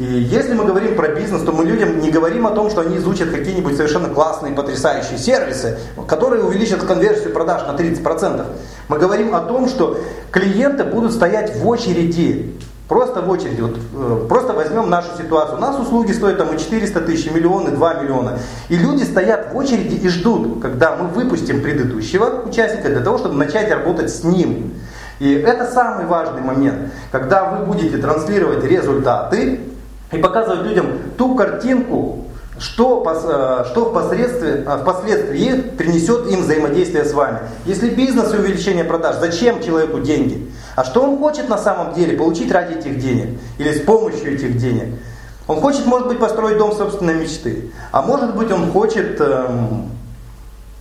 И 0.00 0.04
если 0.04 0.54
мы 0.54 0.64
говорим 0.64 0.94
про 0.96 1.08
бизнес, 1.08 1.42
то 1.42 1.52
мы 1.52 1.64
людям 1.64 2.00
не 2.00 2.10
говорим 2.10 2.46
о 2.46 2.52
том, 2.52 2.70
что 2.70 2.80
они 2.80 2.96
изучат 2.96 3.30
какие-нибудь 3.30 3.76
совершенно 3.76 4.08
классные, 4.08 4.54
потрясающие 4.54 5.18
сервисы, 5.18 5.78
которые 6.08 6.42
увеличат 6.42 6.82
конверсию 6.84 7.34
продаж 7.34 7.66
на 7.66 7.72
30%. 7.78 8.46
Мы 8.88 8.98
говорим 8.98 9.34
о 9.34 9.40
том, 9.40 9.68
что 9.68 10.00
клиенты 10.30 10.84
будут 10.84 11.12
стоять 11.12 11.54
в 11.54 11.68
очереди 11.68 12.54
Просто 12.90 13.22
в 13.22 13.30
очереди. 13.30 13.60
Вот, 13.60 13.76
э, 13.94 14.26
просто 14.28 14.52
возьмем 14.52 14.90
нашу 14.90 15.16
ситуацию. 15.16 15.58
У 15.58 15.60
нас 15.60 15.78
услуги 15.78 16.10
стоят 16.10 16.38
там 16.38 16.52
и 16.52 16.58
400 16.58 17.00
тысяч, 17.02 17.28
и 17.28 17.30
миллион, 17.30 17.68
и 17.68 17.70
2 17.70 17.94
миллиона. 17.94 18.40
И 18.68 18.76
люди 18.76 19.04
стоят 19.04 19.52
в 19.52 19.56
очереди 19.56 19.94
и 19.94 20.08
ждут, 20.08 20.60
когда 20.60 20.96
мы 20.96 21.06
выпустим 21.06 21.62
предыдущего 21.62 22.42
участника 22.44 22.88
для 22.88 22.98
того, 22.98 23.18
чтобы 23.18 23.36
начать 23.36 23.70
работать 23.70 24.12
с 24.12 24.24
ним. 24.24 24.74
И 25.20 25.32
это 25.32 25.66
самый 25.66 26.06
важный 26.06 26.42
момент, 26.42 26.90
когда 27.12 27.44
вы 27.44 27.64
будете 27.64 27.96
транслировать 27.96 28.64
результаты 28.64 29.60
и 30.10 30.18
показывать 30.18 30.66
людям 30.66 30.86
ту 31.16 31.36
картинку, 31.36 32.24
что, 32.60 33.02
э, 33.06 33.64
что 33.70 33.86
впоследствии, 33.86 34.64
э, 34.66 34.78
впоследствии 34.82 35.60
принесет 35.76 36.30
им 36.30 36.42
взаимодействие 36.42 37.04
с 37.04 37.12
вами. 37.14 37.38
Если 37.64 37.88
бизнес 37.88 38.32
и 38.34 38.36
увеличение 38.36 38.84
продаж, 38.84 39.16
зачем 39.18 39.62
человеку 39.62 40.00
деньги? 40.00 40.50
А 40.76 40.84
что 40.84 41.02
он 41.02 41.18
хочет 41.18 41.48
на 41.48 41.58
самом 41.58 41.94
деле 41.94 42.16
получить 42.16 42.52
ради 42.52 42.74
этих 42.74 42.98
денег 42.98 43.38
или 43.58 43.72
с 43.72 43.80
помощью 43.80 44.34
этих 44.34 44.58
денег? 44.58 44.94
Он 45.48 45.60
хочет, 45.60 45.86
может 45.86 46.06
быть, 46.06 46.18
построить 46.18 46.58
дом 46.58 46.72
собственной 46.72 47.14
мечты. 47.14 47.72
А 47.90 48.02
может 48.02 48.36
быть, 48.36 48.52
он 48.52 48.70
хочет 48.70 49.20
эм, 49.20 49.90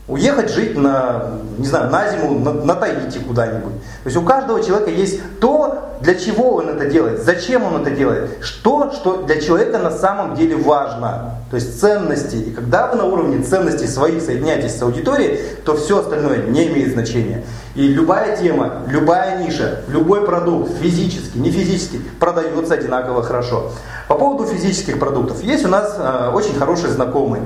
уехать 0.10 0.52
жить 0.52 0.76
на, 0.76 1.24
не 1.58 1.68
знаю, 1.68 1.90
на 1.92 2.10
зиму, 2.10 2.40
на, 2.40 2.52
на 2.52 2.76
Таити 2.76 3.20
куда-нибудь. 3.20 3.74
То 4.04 4.08
есть 4.08 4.18
у 4.18 4.22
каждого 4.24 4.62
человека 4.64 4.92
есть 4.92 5.20
то, 5.40 5.98
для 6.02 6.16
чего 6.16 6.56
он 6.56 6.70
это 6.70 6.86
делает, 6.86 7.24
зачем 7.24 7.64
он 7.64 7.82
это 7.82 7.92
делает, 7.92 8.38
что, 8.42 8.92
что 8.92 9.24
для 9.24 9.40
человека 9.40 9.78
на 9.78 9.92
самом 9.92 10.36
деле 10.36 10.56
важно. 10.56 11.36
То 11.50 11.56
есть 11.56 11.80
ценности. 11.80 12.36
И 12.36 12.52
когда 12.52 12.88
вы 12.88 12.98
на 12.98 13.06
уровне 13.06 13.44
ценностей 13.44 13.88
своих 13.88 14.22
соединяетесь 14.22 14.78
с 14.78 14.82
аудиторией, 14.82 15.40
то 15.66 15.76
все 15.76 16.00
остальное 16.00 16.44
не 16.48 16.68
имеет 16.68 16.94
значения. 16.94 17.44
И 17.76 17.88
любая 17.88 18.38
тема, 18.38 18.84
любая 18.88 19.44
ниша, 19.44 19.82
любой 19.88 20.26
продукт, 20.26 20.72
физически, 20.80 21.38
не 21.38 21.52
физически, 21.52 22.00
продается 22.20 22.74
одинаково 22.76 23.24
хорошо. 23.24 23.72
По 24.08 24.16
поводу 24.16 24.46
физических 24.46 25.00
продуктов. 25.00 25.44
Есть 25.44 25.66
у 25.66 25.70
нас 25.70 25.96
э, 25.98 26.32
очень 26.34 26.56
хороший 26.56 26.90
знакомый. 26.90 27.42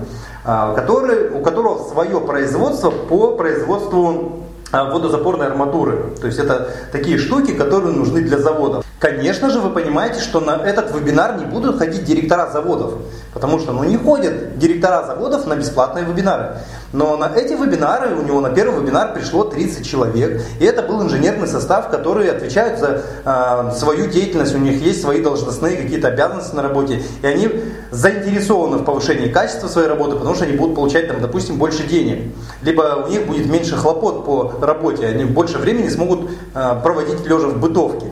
А, 0.45 0.73
который, 0.73 1.29
у 1.29 1.41
которого 1.41 1.87
свое 1.89 2.19
производство 2.19 2.89
по 2.89 3.37
производству 3.37 4.43
а, 4.73 4.85
водозапорной 4.91 5.47
арматуры. 5.47 6.15
То 6.19 6.27
есть 6.27 6.37
это 6.37 6.69
такие 6.91 7.17
штуки, 7.17 7.53
которые 7.53 7.93
нужны 7.93 8.21
для 8.21 8.37
заводов. 8.37 8.85
Конечно 8.99 9.49
же, 9.49 9.59
вы 9.59 9.69
понимаете, 9.69 10.19
что 10.19 10.41
на 10.41 10.55
этот 10.55 10.93
вебинар 10.93 11.37
не 11.37 11.45
будут 11.45 11.77
ходить 11.77 12.03
директора 12.03 12.49
заводов, 12.51 12.95
потому 13.33 13.59
что 13.59 13.71
ну, 13.71 13.83
не 13.85 13.95
ходят 13.95 14.57
директора 14.57 15.05
заводов 15.05 15.45
на 15.45 15.55
бесплатные 15.55 16.03
вебинары. 16.03 16.57
Но 16.93 17.17
на 17.17 17.25
эти 17.35 17.53
вебинары, 17.53 18.15
у 18.15 18.21
него 18.21 18.39
на 18.39 18.51
первый 18.51 18.79
вебинар 18.79 19.13
пришло 19.15 19.43
30 19.43 19.85
человек, 19.85 20.43
и 20.59 20.63
это 20.63 20.83
был 20.83 21.01
инженерный 21.01 21.47
состав, 21.47 21.89
который 21.89 22.29
отвечает 22.29 22.77
за 22.77 23.01
э, 23.25 23.71
свою 23.75 24.05
деятельность, 24.05 24.53
у 24.53 24.59
них 24.59 24.79
есть 24.79 25.01
свои 25.01 25.19
должностные 25.19 25.77
какие-то 25.77 26.09
обязанности 26.09 26.55
на 26.55 26.61
работе, 26.61 27.01
и 27.23 27.25
они 27.25 27.49
заинтересованы 27.89 28.77
в 28.77 28.83
повышении 28.83 29.27
качества 29.27 29.67
своей 29.67 29.87
работы, 29.87 30.17
потому 30.17 30.35
что 30.35 30.45
они 30.45 30.55
будут 30.55 30.75
получать, 30.75 31.07
там, 31.07 31.19
допустим, 31.19 31.57
больше 31.57 31.81
денег. 31.87 32.31
Либо 32.61 33.03
у 33.07 33.09
них 33.09 33.25
будет 33.25 33.47
меньше 33.47 33.75
хлопот 33.75 34.23
по 34.23 34.53
работе, 34.61 35.07
они 35.07 35.25
больше 35.25 35.57
времени 35.57 35.89
смогут 35.89 36.29
э, 36.53 36.75
проводить 36.83 37.25
лежа 37.25 37.47
в 37.47 37.59
бытовке. 37.59 38.05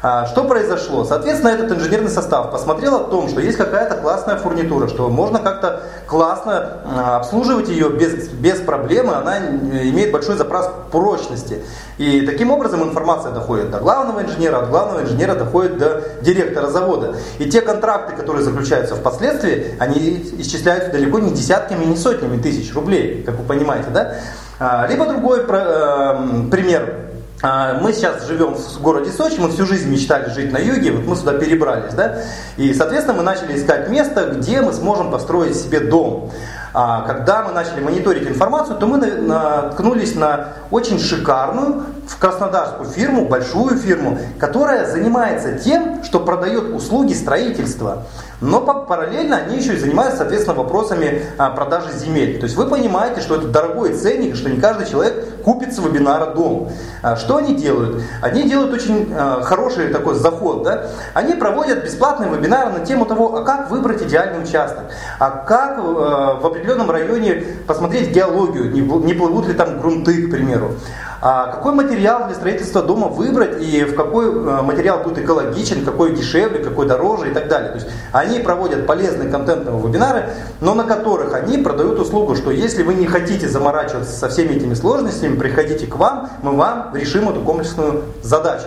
А, 0.00 0.26
что 0.26 0.44
произошло? 0.44 1.04
Соответственно, 1.04 1.50
этот 1.50 1.72
инженерный 1.72 2.10
состав 2.10 2.50
посмотрел 2.52 2.94
о 2.96 3.04
том, 3.04 3.28
что 3.28 3.40
есть 3.40 3.56
какая-то 3.56 3.96
классная 3.96 4.36
фурнитура, 4.36 4.86
что 4.88 5.08
можно 5.08 5.40
как-то 5.40 5.82
классно 6.06 6.82
а, 6.84 7.16
обслуживать 7.16 7.68
ее 7.68 7.90
без, 7.90 8.28
без 8.28 8.60
проблемы, 8.60 9.14
она 9.14 9.38
имеет 9.38 10.12
большой 10.12 10.36
запас 10.36 10.70
прочности. 10.92 11.62
И 11.98 12.20
таким 12.20 12.52
образом 12.52 12.82
информация 12.82 13.32
доходит 13.32 13.70
до 13.70 13.78
главного 13.78 14.22
инженера, 14.22 14.58
от 14.58 14.70
главного 14.70 15.02
инженера 15.02 15.34
доходит 15.34 15.78
до 15.78 16.02
директора 16.20 16.68
завода. 16.68 17.16
И 17.38 17.50
те 17.50 17.60
контракты, 17.60 18.14
которые 18.14 18.44
заключаются 18.44 18.94
впоследствии, 18.94 19.74
они 19.80 20.24
исчисляются 20.38 20.92
далеко 20.92 21.18
не 21.18 21.32
десятками, 21.32 21.84
не 21.84 21.96
сотнями 21.96 22.40
тысяч 22.40 22.72
рублей, 22.72 23.24
как 23.24 23.36
вы 23.36 23.44
понимаете, 23.44 23.88
да? 23.90 24.14
А, 24.60 24.86
либо 24.88 25.06
другой 25.06 25.40
э, 25.40 26.50
пример 26.50 27.07
мы 27.42 27.92
сейчас 27.92 28.26
живем 28.26 28.54
в 28.54 28.82
городе 28.82 29.10
Сочи, 29.10 29.38
мы 29.38 29.48
всю 29.50 29.64
жизнь 29.64 29.88
мечтали 29.88 30.30
жить 30.30 30.52
на 30.52 30.58
юге, 30.58 30.92
вот 30.92 31.06
мы 31.06 31.14
сюда 31.14 31.34
перебрались, 31.34 31.94
да, 31.94 32.22
и, 32.56 32.74
соответственно, 32.74 33.18
мы 33.18 33.22
начали 33.22 33.56
искать 33.56 33.88
место, 33.88 34.34
где 34.36 34.60
мы 34.60 34.72
сможем 34.72 35.10
построить 35.10 35.56
себе 35.56 35.80
дом. 35.80 36.32
А 36.74 37.02
когда 37.02 37.42
мы 37.42 37.52
начали 37.52 37.80
мониторить 37.80 38.28
информацию, 38.28 38.76
то 38.76 38.86
мы 38.86 38.98
наткнулись 38.98 40.14
на 40.14 40.52
очень 40.70 40.98
шикарную 40.98 41.84
в 42.06 42.18
краснодарскую 42.18 42.88
фирму, 42.88 43.26
большую 43.26 43.76
фирму, 43.78 44.18
которая 44.38 44.86
занимается 44.86 45.58
тем, 45.58 46.04
что 46.04 46.20
продает 46.20 46.74
услуги 46.74 47.14
строительства. 47.14 48.04
Но 48.40 48.60
параллельно 48.60 49.36
они 49.36 49.56
еще 49.56 49.74
и 49.74 49.78
занимаются, 49.78 50.18
соответственно, 50.18 50.56
вопросами 50.56 51.22
а, 51.38 51.50
продажи 51.50 51.92
земель. 51.92 52.38
То 52.38 52.44
есть 52.44 52.56
вы 52.56 52.66
понимаете, 52.66 53.20
что 53.20 53.36
это 53.36 53.48
дорогой 53.48 53.94
ценник, 53.94 54.36
что 54.36 54.48
не 54.48 54.60
каждый 54.60 54.88
человек 54.88 55.27
купит 55.48 55.74
с 55.74 55.78
вебинара 55.78 56.34
дом. 56.34 56.68
А, 57.02 57.16
что 57.16 57.38
они 57.38 57.54
делают? 57.54 58.02
Они 58.20 58.42
делают 58.42 58.74
очень 58.74 59.10
а, 59.16 59.40
хороший 59.40 59.88
такой 59.88 60.14
заход. 60.14 60.62
Да? 60.62 60.88
Они 61.14 61.32
проводят 61.32 61.84
бесплатные 61.84 62.30
вебинары 62.30 62.70
на 62.70 62.80
тему 62.84 63.06
того, 63.06 63.34
а 63.34 63.44
как 63.44 63.70
выбрать 63.70 64.02
идеальный 64.02 64.42
участок, 64.42 64.84
а 65.18 65.30
как 65.30 65.78
в 65.78 66.46
определенном 66.46 66.90
районе 66.90 67.44
посмотреть 67.66 68.10
геологию, 68.10 68.70
не 68.70 69.14
плывут 69.14 69.48
ли 69.48 69.54
там 69.54 69.80
грунты, 69.80 70.26
к 70.26 70.30
примеру. 70.30 70.72
А 71.20 71.48
какой 71.48 71.74
материал 71.74 72.26
для 72.26 72.34
строительства 72.36 72.80
дома 72.80 73.08
выбрать 73.08 73.60
и 73.60 73.82
в 73.82 73.96
какой 73.96 74.26
э, 74.26 74.62
материал 74.62 75.00
будет 75.00 75.18
экологичен, 75.18 75.84
какой 75.84 76.14
дешевле, 76.14 76.60
какой 76.60 76.86
дороже 76.86 77.30
и 77.30 77.34
так 77.34 77.48
далее. 77.48 77.70
То 77.70 77.74
есть 77.78 77.88
они 78.12 78.38
проводят 78.38 78.86
полезные 78.86 79.28
контентные 79.28 79.76
вебинары, 79.76 80.30
но 80.60 80.74
на 80.74 80.84
которых 80.84 81.34
они 81.34 81.58
продают 81.58 81.98
услугу, 81.98 82.36
что 82.36 82.52
если 82.52 82.84
вы 82.84 82.94
не 82.94 83.06
хотите 83.06 83.48
заморачиваться 83.48 84.12
со 84.12 84.28
всеми 84.28 84.52
этими 84.52 84.74
сложностями, 84.74 85.36
приходите 85.38 85.86
к 85.86 85.96
вам, 85.96 86.30
мы 86.42 86.56
вам 86.56 86.94
решим 86.94 87.28
эту 87.28 87.40
комплексную 87.42 88.04
задачу. 88.22 88.66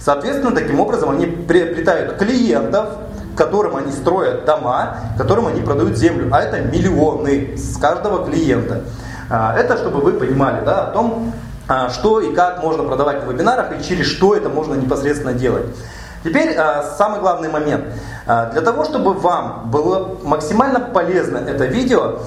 Соответственно, 0.00 0.54
таким 0.54 0.78
образом 0.80 1.10
они 1.10 1.26
приобретают 1.26 2.16
клиентов, 2.16 2.90
которым 3.36 3.76
они 3.76 3.92
строят 3.92 4.44
дома, 4.44 4.98
которым 5.18 5.46
они 5.48 5.60
продают 5.60 5.96
землю. 5.96 6.28
А 6.32 6.40
это 6.40 6.60
миллионы 6.60 7.56
с 7.56 7.76
каждого 7.76 8.24
клиента. 8.24 8.82
А, 9.28 9.56
это 9.56 9.76
чтобы 9.76 10.00
вы 10.00 10.12
понимали 10.12 10.64
да, 10.64 10.86
о 10.86 10.90
том, 10.92 11.32
а, 11.68 11.90
что 11.90 12.20
и 12.20 12.34
как 12.34 12.62
можно 12.62 12.84
продавать 12.84 13.24
на 13.24 13.30
вебинарах 13.30 13.78
и 13.78 13.82
через 13.82 14.06
что 14.06 14.34
это 14.34 14.48
можно 14.48 14.74
непосредственно 14.74 15.32
делать. 15.32 15.66
Теперь 16.24 16.56
а, 16.56 16.82
самый 16.96 17.20
главный 17.20 17.48
момент. 17.48 17.84
Для 18.26 18.60
того, 18.60 18.84
чтобы 18.84 19.12
вам 19.12 19.70
было 19.70 20.16
максимально 20.24 20.80
полезно 20.80 21.38
это 21.38 21.66
видео, 21.66 22.18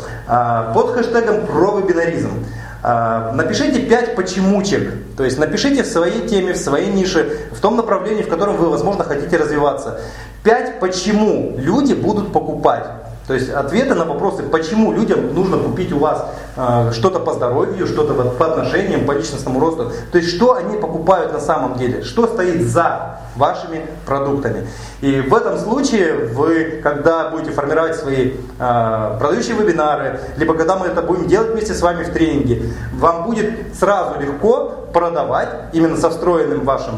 под 0.74 0.93
хэштегом 0.93 1.46
про 1.46 1.77
вебинаризм 1.77 2.46
напишите 2.83 3.81
5 3.81 4.15
почемучек. 4.15 4.93
То 5.17 5.24
есть 5.24 5.38
напишите 5.38 5.83
в 5.83 5.88
своей 5.88 6.27
теме, 6.27 6.53
в 6.53 6.57
своей 6.57 6.91
нише, 6.91 7.48
в 7.51 7.59
том 7.59 7.75
направлении, 7.75 8.24
в 8.24 8.29
котором 8.29 8.55
вы, 8.57 8.69
возможно, 8.69 9.03
хотите 9.03 9.38
развиваться. 9.38 10.00
5 10.43 10.79
почему 10.79 11.55
люди 11.57 11.93
будут 11.93 12.31
покупать. 12.31 12.86
То 13.29 13.36
есть 13.36 13.51
ответы 13.51 13.93
на 13.93 14.05
вопросы, 14.05 14.41
почему 14.41 14.91
людям 14.91 15.36
нужно 15.36 15.59
купить 15.59 15.93
у 15.93 16.00
вас 16.00 16.25
э, 16.55 16.91
что-то 16.93 17.19
по 17.19 17.33
здоровью, 17.33 17.86
что-то 17.86 18.15
по 18.15 18.48
отношениям, 18.48 19.05
по 19.05 19.12
личностному 19.12 19.59
росту. 19.59 19.91
То 20.12 20.17
есть 20.17 20.36
что 20.36 20.55
они 20.55 20.77
покупают 20.77 21.31
на 21.31 21.39
самом 21.39 21.77
деле, 21.77 22.01
что 22.01 22.25
стоит 22.25 22.63
за 22.63 23.19
вашими 23.36 23.86
продуктами. 24.07 24.67
И 25.01 25.21
в 25.21 25.36
этом 25.36 25.59
случае 25.59 26.25
вы, 26.33 26.79
когда 26.81 27.29
будете 27.29 27.51
формировать 27.51 27.98
свои 27.98 28.31
э, 28.57 29.17
продающие 29.19 29.55
вебинары, 29.55 30.21
либо 30.38 30.55
когда 30.55 30.75
мы 30.75 30.88
это 30.88 31.03
будем 31.03 31.27
делать 31.27 31.51
вместе 31.51 31.75
с 31.75 31.83
вами 31.83 32.05
в 32.05 32.09
тренинге, 32.12 32.63
вам 32.93 33.25
будет 33.25 33.75
сразу 33.79 34.19
легко 34.19 34.88
продавать 34.91 35.50
именно 35.74 35.98
со 35.98 36.09
встроенным 36.09 36.65
вашим, 36.65 36.95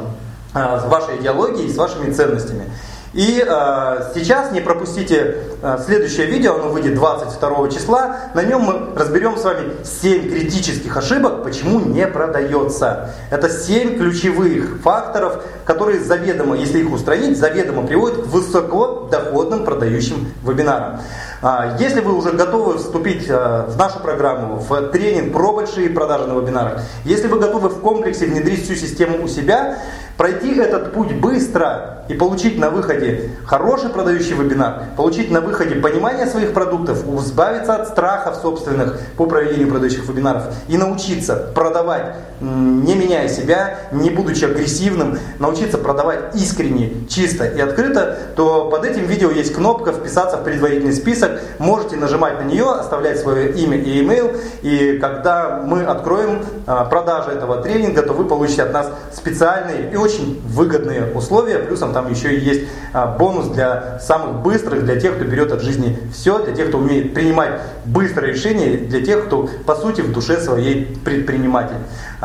э, 0.53 0.79
вашей 0.87 1.17
идеологией, 1.17 1.69
с 1.69 1.75
вашими 1.75 2.09
ценностями. 2.09 2.71
И 3.13 3.43
э, 3.45 4.11
сейчас 4.15 4.53
не 4.53 4.61
пропустите 4.61 5.35
э, 5.61 5.77
следующее 5.85 6.27
видео, 6.27 6.55
оно 6.55 6.69
выйдет 6.69 6.95
22 6.95 7.69
числа. 7.69 8.15
На 8.33 8.43
нем 8.43 8.61
мы 8.61 8.97
разберем 8.97 9.35
с 9.35 9.43
вами 9.43 9.73
7 9.83 10.29
критических 10.29 10.95
ошибок, 10.95 11.43
почему 11.43 11.81
не 11.81 12.07
продается. 12.07 13.09
Это 13.29 13.49
7 13.49 13.97
ключевых 13.97 14.79
факторов, 14.81 15.43
которые 15.65 15.99
заведомо, 15.99 16.55
если 16.55 16.79
их 16.79 16.91
устранить, 16.91 17.37
заведомо 17.37 17.85
приводят 17.85 18.23
к 18.23 18.25
высокодоходным 18.27 19.65
продающим 19.65 20.31
вебинарам. 20.43 21.01
А, 21.41 21.75
если 21.79 21.99
вы 21.99 22.13
уже 22.13 22.31
готовы 22.31 22.77
вступить 22.77 23.25
э, 23.27 23.65
в 23.67 23.75
нашу 23.75 23.99
программу, 23.99 24.57
в 24.57 24.81
тренинг 24.91 25.33
про 25.33 25.51
большие 25.51 25.89
продажи 25.89 26.27
на 26.27 26.39
вебинарах, 26.39 26.81
если 27.03 27.27
вы 27.27 27.39
готовы 27.39 27.69
в 27.69 27.81
комплексе 27.81 28.25
внедрить 28.27 28.63
всю 28.63 28.75
систему 28.75 29.21
у 29.21 29.27
себя, 29.27 29.79
пройти 30.21 30.55
этот 30.55 30.93
путь 30.93 31.13
быстро 31.13 32.03
и 32.07 32.13
получить 32.13 32.59
на 32.59 32.69
выходе 32.69 33.31
хороший 33.43 33.89
продающий 33.89 34.35
вебинар, 34.35 34.83
получить 34.95 35.31
на 35.31 35.41
выходе 35.41 35.73
понимание 35.73 36.27
своих 36.27 36.53
продуктов, 36.53 37.03
избавиться 37.21 37.73
от 37.73 37.87
страхов 37.87 38.35
собственных 38.35 38.99
по 39.17 39.25
проведению 39.25 39.69
продающих 39.69 40.07
вебинаров 40.07 40.43
и 40.67 40.77
научиться 40.77 41.51
продавать, 41.55 42.17
не 42.41 42.95
меняя 42.95 43.27
себя, 43.29 43.79
не 43.91 44.09
будучи 44.09 44.45
агрессивным, 44.45 45.19
научиться 45.39 45.77
продавать 45.77 46.35
искренне, 46.35 47.07
чисто 47.07 47.45
и 47.45 47.59
открыто, 47.59 48.17
то 48.35 48.69
под 48.69 48.83
этим 48.83 49.05
видео 49.05 49.29
есть 49.29 49.53
кнопка 49.53 49.91
«Вписаться 49.91 50.37
в 50.37 50.43
предварительный 50.43 50.93
список». 50.93 51.39
Можете 51.59 51.97
нажимать 51.97 52.39
на 52.39 52.43
нее, 52.43 52.69
оставлять 52.69 53.19
свое 53.19 53.51
имя 53.53 53.77
и 53.77 54.01
email, 54.01 54.39
и 54.63 54.97
когда 54.99 55.61
мы 55.63 55.83
откроем 55.83 56.43
а, 56.65 56.85
продажи 56.85 57.31
этого 57.31 57.61
тренинга, 57.61 58.01
то 58.01 58.13
вы 58.13 58.25
получите 58.25 58.63
от 58.63 58.73
нас 58.73 58.91
специальные 59.13 59.91
и 59.91 59.95
очень 59.95 60.41
выгодные 60.45 61.11
условия, 61.13 61.59
плюсом 61.59 61.93
там 61.93 62.09
еще 62.09 62.33
и 62.33 62.39
есть 62.39 62.61
а, 62.93 63.05
бонус 63.05 63.47
для 63.47 63.99
самых 63.99 64.41
быстрых, 64.41 64.83
для 64.83 64.99
тех, 64.99 65.15
кто 65.15 65.25
берет 65.25 65.51
от 65.51 65.61
жизни 65.61 65.97
все, 66.13 66.43
для 66.43 66.55
тех, 66.55 66.69
кто 66.69 66.79
умеет 66.79 67.13
принимать 67.13 67.61
быстрые 67.85 68.33
решения, 68.33 68.77
для 68.77 69.05
тех, 69.05 69.25
кто 69.25 69.47
по 69.65 69.75
сути 69.75 70.01
в 70.01 70.11
душе 70.11 70.39
своей 70.39 70.85
предприниматель. 71.03 71.77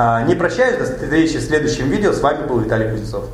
А, 0.09 0.23
не 0.23 0.37
прощаюсь, 0.37 0.79
до 0.79 0.85
встречи 0.85 1.39
в 1.39 1.43
следующем 1.43 1.91
видео. 1.91 2.13
С 2.13 2.21
вами 2.21 2.47
был 2.47 2.61
Виталий 2.61 2.89
Кузнецов. 2.89 3.25